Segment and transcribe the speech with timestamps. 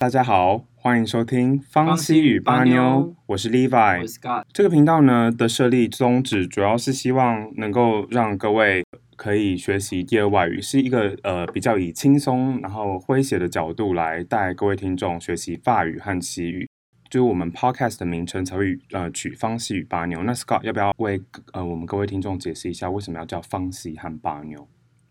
[0.00, 4.00] 大家好，欢迎收听方西与巴妞，我是 Levi。
[4.00, 8.82] 我是 Scott，这个频道呢的设立宗旨主要是希望能够让各位
[9.16, 16.66] 可以学习第二外语，是一个呃比较以轻松然后诙谐的角度来带各位听众学习法语和西语。
[17.10, 20.22] 就是我们 podcast 的名称才会呃取方西与巴妞。
[20.22, 21.20] 那 Scott 要不要为
[21.52, 24.66] 呃我们各位听众解释一下为什么要叫方西和巴妞？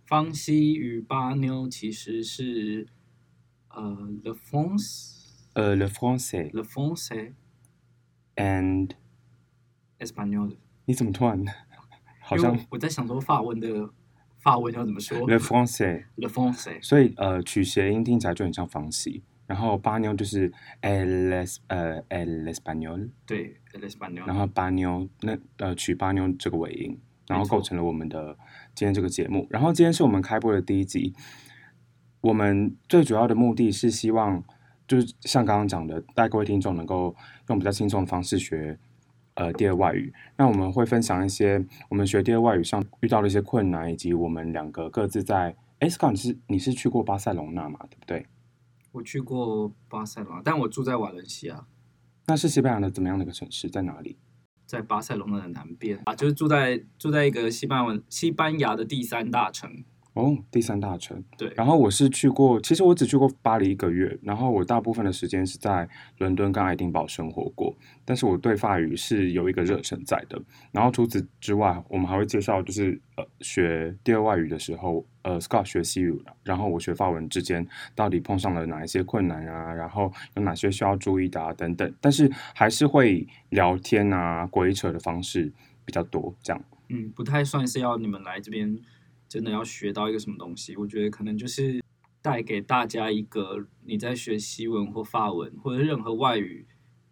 [0.08, 2.88] 方西与巴妞其实是
[3.70, 5.16] 呃 Le France
[5.54, 6.52] 呃，le français。
[6.52, 7.10] Le France
[8.36, 8.92] and
[10.00, 11.44] Espagnol，你怎么突然
[12.22, 13.90] 好因像我我在想说法文的
[14.38, 20.52] 法文要怎么说？Le français？Le France 所以呃，取谐音听起来就很像方西，然后巴妞就是
[20.82, 27.58] el es 呃 el español，对 El Espagnol，然后巴妞那呃取巴妞这个尾音，然后没错。
[27.58, 28.38] 构成了我们的
[28.74, 29.46] 今天这个节目。
[29.50, 31.14] 然后今天是我们开播的第一集，
[32.22, 34.44] 我们最主要的目的是希望
[34.88, 37.16] 就是像刚刚讲的，带各位听众能够
[37.50, 38.80] 用比较轻松的方式学。
[39.36, 45.56] 呃，第二外语，那我们会分享一些我们学第二外语上遇到的一些困难，以及我们两个各自在。
[45.80, 47.80] 哎，Scott，你是你是去过巴塞隆纳嘛？
[47.90, 48.26] 对不对？
[48.92, 51.66] 我去过巴塞罗那，但我住在瓦伦西亚，
[52.28, 53.70] 那是西班牙的怎么样的一个城市？
[53.70, 54.18] 在哪里？
[54.66, 61.24] 在巴塞隆纳的南边啊，就是住在住在一个西班牙西班牙的第三大城，哦，第三大城。
[61.38, 67.76] 对，然后我是去过，其实我只去过巴黎一个月，然后我大部分的时间是在伦敦跟爱丁堡生活过。
[68.04, 70.42] 但是我对法语是有一个热忱在的。
[70.72, 81.94] 然后除此之外，我们还会介绍，就是呃学第二外语的时候，呃 Scott 学西语，然后我学法文之间到底碰上了哪一些困难啊，然后有哪些需要注意的啊等等。
[82.02, 85.54] 但是还是会聊天啊、鬼扯的方式
[85.86, 86.62] 比较多，这样。
[86.90, 88.76] 嗯，不太算是要你们来这边
[89.30, 91.82] 真的要学到一个什么东西，我觉得可能就是
[92.22, 96.66] 带给大家一个你在学西文或法文或者任何外语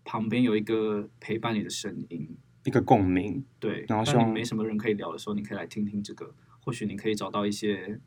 [0.04, 3.86] 旁边有一个陪伴你的声音，一个共鸣，对。
[3.88, 8.00] 然后希望当你没什么人可以聊的时候，你可以来听听这个，或许你可以找到一些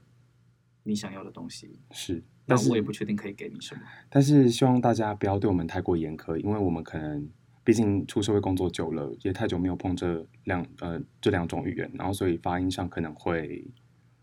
[0.82, 1.78] 你想要的东西。
[1.92, 3.80] 是，但但是我也不确定可以给你什么。
[4.08, 7.30] 但是希望大家不要对我们太过严苛，因为我们可能
[7.62, 13.64] 毕竟出社会工作久了，也太久没有碰这两呃这两种语言，然后所以发音上可能会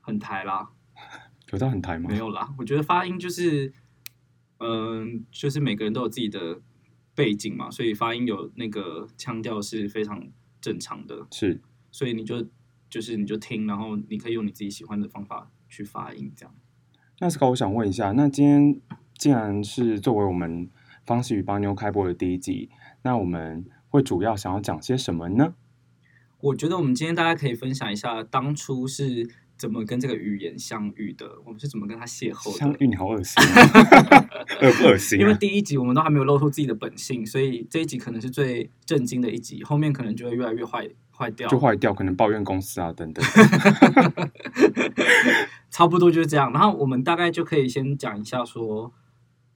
[0.08, 0.70] 很台啦，
[1.52, 2.10] 有到很台吗？
[2.10, 2.54] 没有啦。
[2.58, 3.74] 我觉得发音就是，
[4.60, 6.62] 嗯、就是每个人都有自己的
[7.14, 10.26] 背景嘛，所以发音有那个腔调是非常
[10.62, 11.28] 正常的。
[11.30, 12.48] 是所以你就
[12.90, 16.56] 就是你就听，然后你可以用你自己喜欢的方法去发音，这样。
[17.20, 18.82] 那 Scott，我想问一下，那今天
[19.18, 20.70] 既然是作为我们
[21.06, 22.70] 方式与巴妞开播的第一集，
[23.02, 25.56] 那我们会主要想要讲些什么呢？
[26.40, 32.60] 我觉得我们今天大家可以分享一下当初是怎么跟这个语言相遇的，我们是怎么跟他邂逅的。
[32.60, 34.30] 相遇你好恶心、啊，
[34.62, 35.22] 恶不恶心、啊？
[35.22, 41.50] 因为第一集我们都还没有露出自己的本性，所以这一集可能是最震惊的一集，后面可能就会越来越坏坏掉。
[41.50, 43.26] 就坏掉，可能抱怨公司啊等等。
[45.72, 46.54] 差不多就是这样。
[46.54, 48.94] 然后我们大概就可以先讲一下说，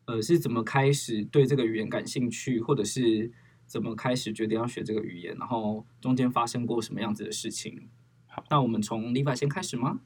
[0.05, 3.31] 呃，是怎么开始对这个语言感兴趣，或者是
[3.67, 7.87] 怎么开始决定要学这个语言，然后中间发生过什么样子的事情。
[8.33, 9.99] 好，那我们从 Levi 先开始吗？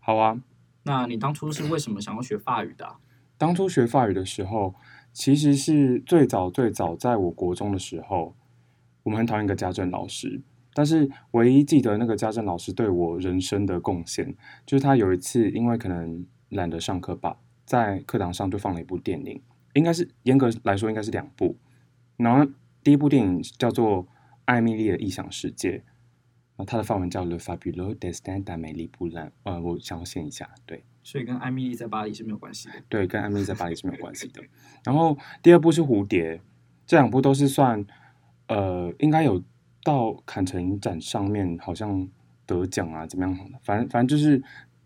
[0.00, 0.40] 好啊，
[0.82, 2.98] 那你当初是为什么想要学法语的啊、
[3.36, 4.74] 当初学法语的时候，
[5.12, 8.34] 其实是最早最早在我国中的时候，
[9.04, 10.42] 我们很讨厌一个家政老师，
[10.74, 14.34] 但是唯一记得那个家政老师对我人生的贡献，
[14.66, 19.40] 就是他有一次因为可能懒得上课吧，在课堂上就放了一部电影，
[19.74, 21.56] 应该是严格来说应该是两部，
[22.16, 22.50] 然后
[22.82, 24.04] 第一部电影叫做
[24.46, 25.78] 《艾米丽的异想世界》，
[26.58, 30.82] 然后它的范文叫《Le Fabuleux Destin d'Amélie Poulain》，呃，我想要写一下，对。
[31.04, 32.74] 所以跟艾米丽在巴黎是没有关系的。
[32.88, 34.42] 对，跟艾米丽在巴黎是没有关系的。
[34.84, 36.40] 然后第二部是蝴蝶，
[36.84, 37.86] 这两部都是算
[38.48, 39.40] 呃，应该有
[39.84, 42.06] 到坎城影展上面好像
[42.44, 43.38] 得奖啊，怎么样？
[43.62, 44.42] 反正反正就是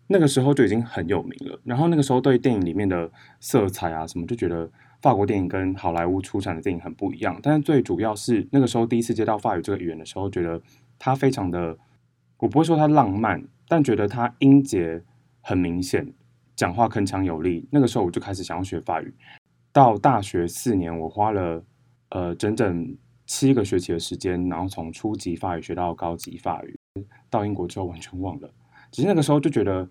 [0.07, 1.59] 那个时候就已经很有名了。
[1.63, 7.37] 然后那个时候对电影里面的色彩啊什么，就觉得法国电影跟好莱坞出产的电影很不一样。
[7.43, 10.61] 但是最主要是那个时候第一次接到法语这个语言的时候，觉得
[10.99, 11.77] 它非常的，
[12.37, 15.03] 我不会说它浪漫，但觉得它音节
[15.41, 16.13] 很明显，
[16.55, 17.67] 讲话铿锵有力。
[17.71, 19.13] 那个时候我就开始想要学法语。
[19.71, 21.63] 到大学四年，我花了
[22.09, 22.95] 呃整整
[23.25, 26.79] 七个学期的时间，然后从初级法语学到高级法语。
[27.29, 28.49] 到英国之后完全忘了，
[28.91, 29.89] 只是那个时候就觉得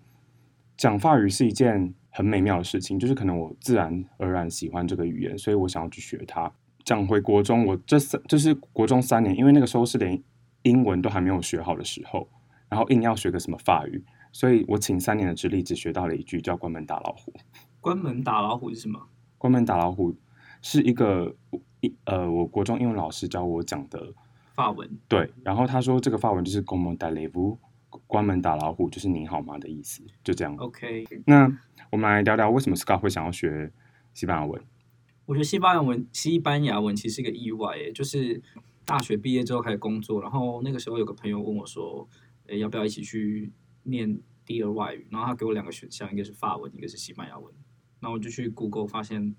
[0.77, 6.49] 讲法语是一件很美妙的事情，就是可能我自然而然喜欢这个语言，所以我想要去学它。
[6.85, 10.17] 讲回国中，我这三就是国中三年，因为那个时候是连
[10.63, 12.27] 英文都还没有学好的时候，
[12.69, 17.33] 然后硬要学个什么法语，所以我请三年的之力只学到了一句叫“关门打老虎”。
[17.79, 18.99] 关门打老虎是什么？
[19.37, 20.15] 关门打老虎
[20.61, 21.35] 是一个
[21.81, 24.13] 一呃，我国中英文老师教我讲的，
[24.55, 25.29] 法文对。
[25.43, 27.57] 然后他说这个法文就是 g o m o d a l e v u
[28.07, 30.55] 关门打老虎，就是你好吗的意思，就这样。
[30.57, 31.03] ，OK。
[31.25, 31.45] 那
[31.91, 33.71] 我们来聊聊为什么 Scott 会想要学
[34.13, 34.61] 西班牙文。
[35.25, 38.41] 我觉得西班牙文，西班牙文其实是一个意外诶，就是
[38.85, 42.07] 大学毕业之后开始工作，然后那个时候有个朋友问我说，
[42.47, 43.51] 诶，要不要一起去
[43.83, 45.07] 念第二外语？
[45.09, 47.53] 然后他给我两个选项，一个是法文，一个是西班牙文。
[47.99, 49.33] 然后我就去 Google 发现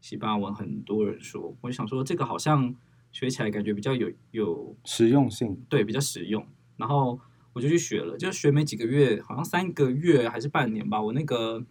[0.00, 2.74] 西班牙文很多人说，我就想说这个好像
[3.12, 6.44] 学起来感觉比较有有实用性，对，比较实用。
[6.76, 7.20] 然后
[7.52, 11.00] 我就去学了，就学没几个月，好像三个月还是半年吧。
[11.00, 11.64] 我那个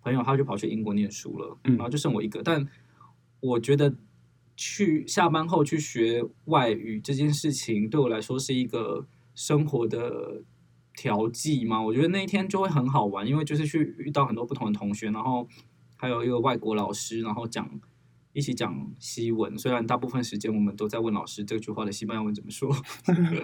[0.00, 2.42] 朋友他就跑去英国念书了，嗯然后就剩我一个。
[2.42, 2.66] 但
[3.40, 3.94] 我觉得
[4.56, 10.42] 去下班后去学外语这件事情，对我来说是一个生活的
[10.96, 11.82] 调剂嘛。
[11.82, 15.48] 我觉得那一天就会很好玩，因为就是去遇到很多不同的同学，然后
[15.96, 17.68] 还有一个外国老师，然后讲。
[18.34, 22.74] 一起讲西文，虽然大部分时间我们都在问老师这句话的西班牙文怎么说，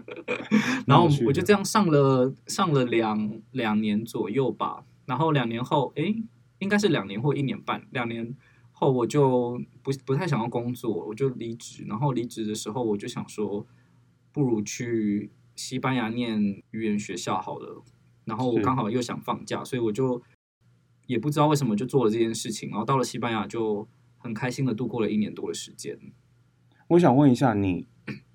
[0.89, 6.17] 然后我就这样上了上了两两年左右吧，然后两年后，诶，
[6.61, 8.35] 应该是两年或一年半，两年
[8.81, 13.67] 后我就不不太想要工作，我就离职，然后离职的时候我就想说，
[14.31, 17.83] 不如去西班牙念语言学校好了，
[18.25, 20.23] 然后我刚好又想放假，所以我就
[21.09, 25.99] 也不知道为什么就做了这件事情，然后到了西班牙就很开心的度过了一年多的时间。
[26.87, 27.89] 我想问一下，你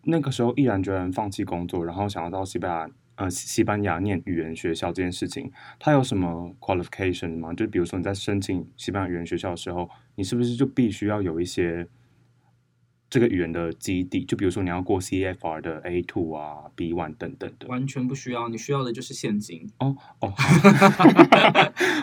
[0.04, 7.54] 那个时候毅然决然放弃工作，然后想要到西班牙呃西西班牙念语言学校这件事情，它有什么 qualification 吗？
[7.54, 11.88] 就比如说你在申请西班牙语言学校的时候，你是不是就必须要有一些
[13.10, 14.26] 这个语言的基地？
[14.26, 17.68] 就比如说你要过 CFR 的 A two 啊、B one 等等的。
[17.68, 19.70] 完全不需要，你需要的就是现金。
[19.78, 20.34] 哦 哦，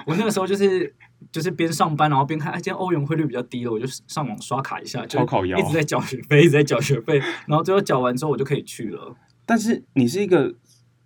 [0.06, 0.94] 我那个时候就是
[1.32, 7.18] 就是边上班，然后边看，哎，今天欧元汇率比较低了，我就上网刷卡一下，就一直在缴学费，一直在缴学费，
[7.48, 9.16] 然后最后缴完之后我就可以去了。
[9.44, 10.54] 但是你是一个，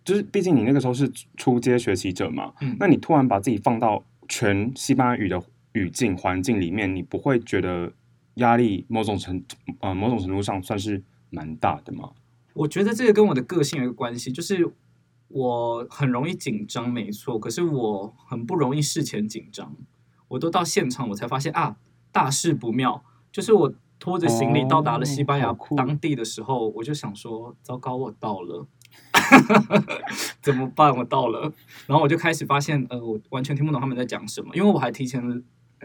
[0.04, 5.42] 就是毕竟你那个时候是初阶学习者嘛，嗯那你突然把自己放到全西班牙语的
[5.72, 7.92] 语境环境里面，你不会觉得
[8.34, 9.42] 压力某种程
[9.80, 12.10] 呃某种程度上算是蛮大的吗？
[12.52, 14.70] 我觉得这个跟我的个性有一个关系，就是
[15.28, 19.74] 我很容易紧张，没错，可是我很不容易事前紧张。
[20.28, 21.76] 我都到现场，我才发现啊，
[22.12, 23.02] 大事不妙。
[23.32, 28.66] 就是我拖着行李哦到达了西班牙当地的时候，我就想说，糟糕，我到了。
[30.42, 30.94] 怎么办？
[30.96, 31.52] 我到了，
[31.86, 35.42] 然后我就开始发现，呃，我完全听不懂他们在讲什么，因为我还提前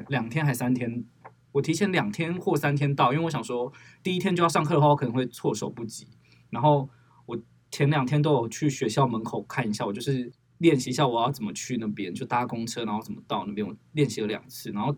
[0.07, 1.03] 两天还三天，
[1.51, 3.71] 我提前两天或三天到，因为我想说
[4.03, 6.07] 第一天就要上课的话，我可能会措手不及。
[6.50, 6.89] 然后
[7.25, 7.38] 我
[7.71, 14.71] 前两天都有去学校门口看一下，我就是练习一下我要怎么去那边，就搭公车，然后怎么到那边，我练习了两次。
[14.71, 14.95] 然后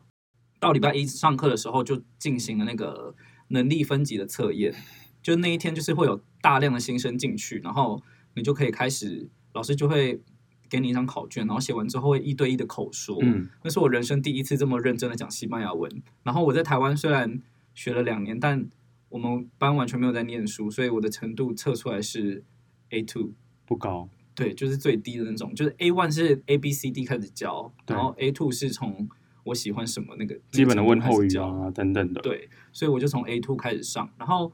[0.59, 3.13] 到礼拜一上课的时候，就进行了那个
[3.49, 4.73] 能力分级的测验。
[5.21, 8.01] 就那一天，就是会有大量的新生进去，然后
[8.35, 10.21] 你就可以开始，老师就会
[10.69, 13.17] 给你一张考卷，然后写完之后会一对一的口说。
[13.21, 15.91] 嗯，那是我人生第一次这么认真的讲西班牙文。
[16.23, 17.41] 然后我在台湾虽然
[17.73, 18.67] 学了两年，但
[19.09, 22.43] 我们班完全没有在念书，所以我的程度测出来是
[22.91, 23.33] A two，
[23.65, 25.53] 不高，对，就是最低的那种。
[25.53, 29.09] 就是 A one 是 A B C D 开始教，然后 A two 是从
[29.43, 32.21] 我喜欢什么那个基本的问候语啊等等的。
[32.21, 34.53] 对，所以我就从 A two 开始上，然后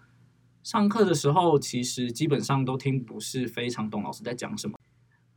[0.67, 4.77] 上课的时候，其实基本上都听不是非常懂老师在讲什么。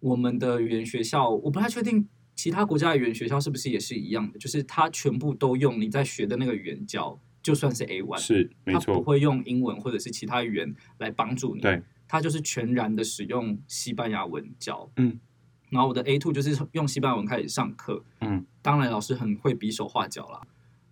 [0.01, 14.91] 我们的语言学校，我不太确定其他国家的语言学校是不是也是一样的，就是它全部都用你在学的那个语言教，就算是 A one，是没它不，会用英文或者是其他语言来帮助你，对，它就是全然的使用西班牙文教。
[14.97, 15.17] 嗯，
[15.69, 20.41] 然后我的 A two 就是用西班牙文开始上课，嗯，当然老师很会比手画脚啦，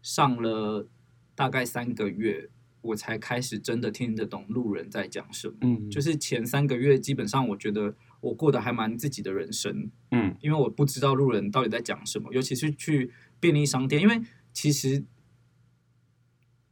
[0.00, 0.86] 上了
[1.34, 2.48] 大概三个月，
[2.80, 5.54] 我才开始真的听得懂路人在讲什么。
[5.62, 10.36] 嗯，就是前三个月，基本上我觉得我过得还蛮自己的人生，嗯。
[10.40, 14.20] 因为我不知道路人到底在讲什么，尤其是去便利商店，因为
[14.52, 15.04] 其实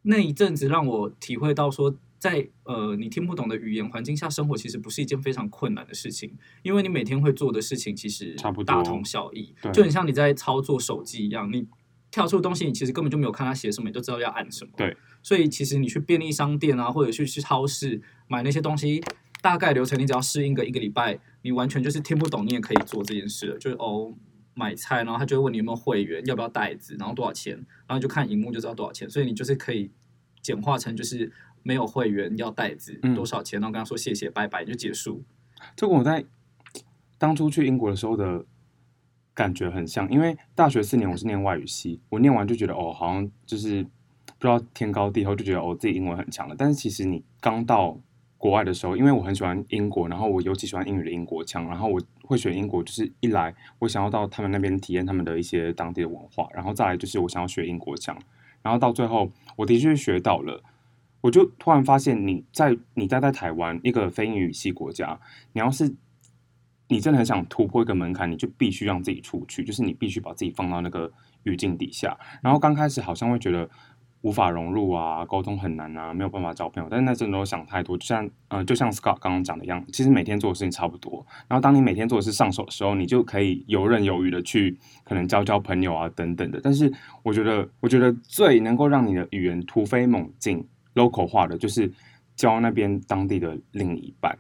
[0.03, 6.33] 那一阵子让我体会到说，在呃你听不懂的语言环境下生活，其实不是一件非常困难的事情，
[6.63, 11.67] 因为你每天会做的事情其实差不多大同小异，就很像你在操作手机一样，你
[12.17, 14.71] 跳出东西，你其实根本就没有看他写什么，你都知道要按什么。
[14.75, 19.05] 对，所以其实你去便利商店啊，或者去去超市买那些东西，
[19.43, 23.59] 大概流程你只要适应个一个礼拜，你完全就是听不懂，你也可以做这件事了。
[23.59, 24.15] 就是哦，
[24.55, 29.11] 买菜，然后他就会问你有没有会员，要不要袋子，然后多少钱，然后你就看荧幕就知道多少钱。
[29.11, 29.91] 所以你就是可以
[30.41, 31.31] 简化成就是
[31.63, 35.23] 没有会员要袋子嗯多少钱，然后跟他说谢谢拜拜就结束。
[35.77, 36.25] 这个我在
[37.19, 38.47] 当初去英国的时候的
[39.37, 46.55] 感觉很像，因为大学四年我是念外语系，我念完就觉得哦，好像就是不知道天高地厚，就觉得、哦、自己英文很强了。
[46.57, 47.97] 但是其实你刚到
[48.39, 58.19] 国外的时候，因为我很喜欢英国，然后我尤其喜欢英语的英国腔，然后我会选英国，就是一来我想要到他们那边体验他们的一些当地的文化，然后再来就是我想要学英国腔，
[58.63, 60.63] 然后到最后我的确学到了。
[61.23, 65.19] 我就突然发现，你在你待在台湾一个非英语系国家，
[65.55, 65.93] 你要是
[66.89, 71.11] 你真的很想突破一个门槛，你就必须让自己出去，就是你必须把自己放到那个
[71.45, 72.17] 语境底下。
[72.43, 73.69] 然后刚开始好像会觉得
[74.23, 76.89] 无法融入啊，沟通很难啊，没有办法交朋友。
[76.91, 81.25] 但是那真的都想太多，就像呃，就像 Scott 刚刚讲的一样，其实每天做的事情差不多。
[81.49, 86.61] 然后当你每天做的事上手的时候，你就可以游刃有余的去可能交交朋友啊等等的。
[86.63, 90.67] 但是我觉得，我觉得最能够让你的语言突飞猛进。
[90.97, 91.93] local 化的，就是
[92.37, 94.35] 教那边当地的另一半，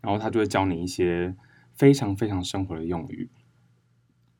[0.00, 1.34] 然后他就会教你一些
[1.76, 3.28] 非常非常生活的用语，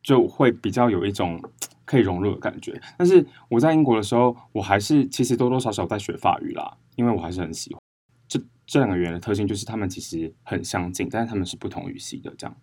[0.02, 1.40] 就会比较有一种
[1.84, 2.80] 可以融入的感觉。
[2.98, 7.80] 但是我在英国的时候，我还是其实多多少少在学法语啦，因为我还是很喜欢。
[8.26, 12.56] 这这两个语言的特性就是他们其实很相近，但是他们是不同语系的，这样。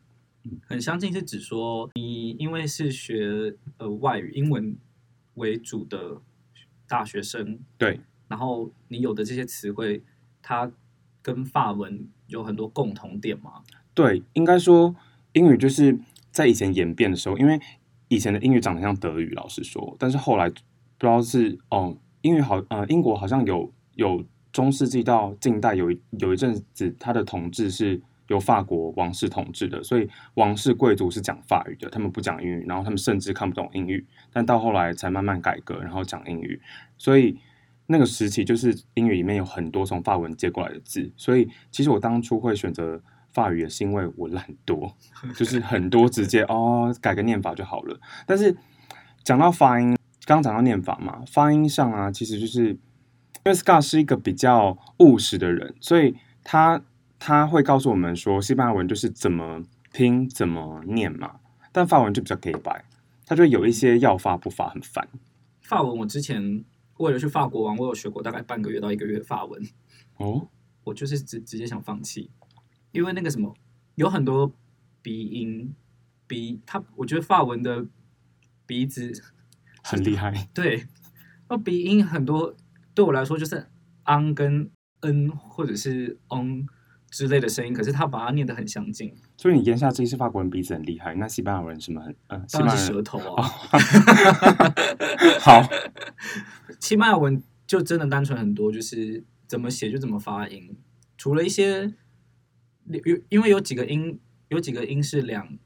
[0.67, 4.75] 很相近是指说你因为是学呃外语英文
[5.35, 6.21] 为主的
[6.87, 8.01] 大学生，对。
[8.27, 10.03] 然后你有的这些词汇，
[10.41, 10.69] 它
[11.21, 13.61] 跟法文有很多共同点吗？
[13.93, 14.95] 对，应该说
[15.33, 15.97] 英语就是
[16.31, 17.59] 在以前演变的时候，因为
[18.07, 36.61] 以前的英语长得像德语，老实说，但是后来不知道是哦，英语好呃，英国好像有有中世纪到近代有有一阵子，它的统治是由法国王室统治的，所以王室贵族是讲法语的，他们不讲英语，然后他们甚至看不懂英语，但到后来才慢慢改革，然后讲英语，
[36.97, 37.37] 所以。
[37.85, 42.99] 那个时期就是英语里面有很多从法文接过来的字，所以其实我当初会选择
[43.33, 44.93] 法语也是因为我懒惰，
[45.35, 47.99] 就是很多直接哦改个念法就好了。
[48.25, 48.55] 但是
[49.23, 52.77] 讲到发音，刚刚讲到念法嘛，发音上啊，其实就是因
[53.45, 56.81] 为 Scott 是一个比较务实的人，所以他
[57.19, 61.39] 他会告诉我们说西班牙文就是怎么拼怎么念嘛，
[61.71, 62.85] 但法文就比较给白，
[63.25, 65.07] 他就有一些要发不发很烦。
[65.61, 66.63] 法文我之前。
[66.97, 69.61] 为了去法国玩，我有学过大概半个月到一个月的法文。
[70.17, 70.47] 哦，
[70.83, 72.29] 我就是直直接想放弃，
[72.93, 73.53] 因为那个什么
[73.95, 74.49] 有很多
[75.01, 75.75] 鼻音，
[76.25, 77.85] 鼻他我觉得法文的
[78.65, 79.11] 鼻子
[79.83, 80.47] 很厉害。
[80.55, 80.87] 对，
[81.49, 82.55] 那鼻音很多，
[82.93, 83.67] 对我来说就是
[84.05, 84.71] ang 跟
[85.01, 86.65] n 或者是 on
[87.09, 89.13] 之类的声音，可是他把它念得很相近。
[89.37, 92.45] 所以你言下之意是法国人鼻子很厉害，那西班牙人什么很嗯？
[92.51, 93.43] 当然是舌头啊。
[95.41, 95.61] 好。
[96.79, 100.77] 西班牙文就真的单纯很多，就是怎么写就怎么发音。
[101.17, 101.93] 除了一些
[102.87, 105.57] 有，因为有几个音，有几个音是两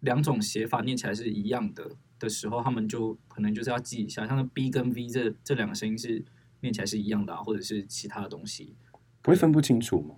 [0.00, 6.24] 两种写法念起来是一样的的时候，他们就可能就是要记一下，像 B 跟 V 这这两个声音是
[6.60, 8.76] 念起来是一样的，或者是其他的东西，
[9.22, 10.14] 不会分不清楚吗？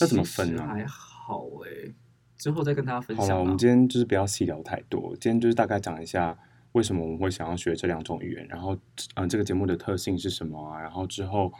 [0.00, 0.66] 那怎么分呢？
[0.66, 1.92] 还好哎，
[2.36, 3.26] 之后再跟大家分享。
[3.26, 6.38] 好了，我们今天就是不要细聊太多，今天就是大概讲一下。
[6.72, 8.46] 为什么我们会想要学这两种语言？
[8.48, 8.76] 然后，
[9.14, 10.78] 嗯，这个节目的特性是什么啊？
[10.78, 11.50] 然后之后，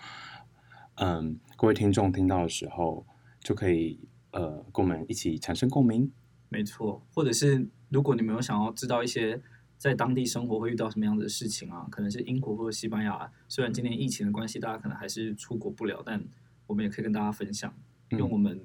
[0.97, 3.07] 嗯，各位听众听到的时候，
[3.47, 4.01] 就可以
[4.33, 6.11] 呃，跟我们一起产生共鸣。
[6.49, 9.41] 没错，或者是如果你们有想要知道一些
[9.77, 16.21] 在当地生活会遇到什么样的事情啊，可能是英国或者西班牙，虽然今年疫情的关系，大家可能还是出国不了，但
[16.67, 17.73] 我们也可以跟大家分享，
[18.11, 18.61] 用我们。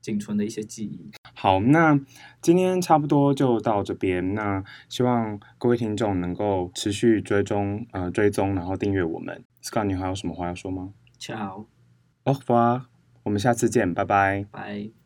[0.00, 1.12] 仅存的一些记忆。
[1.32, 1.96] 好，那
[2.40, 4.34] 今天差不多就到这边。
[4.34, 9.44] 那希望各位听众能够持续追踪，呃，追踪，然后订阅我们。
[9.62, 12.86] Scott，你还有什么话要说吗？Ciao，au revoir，
[13.22, 14.46] 我们下次见，拜拜。
[14.50, 15.01] 拜。